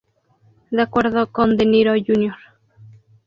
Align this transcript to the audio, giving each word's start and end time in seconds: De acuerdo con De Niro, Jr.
De 0.71 0.81
acuerdo 0.81 1.31
con 1.31 1.57
De 1.57 1.67
Niro, 1.67 1.93
Jr. 1.93 2.33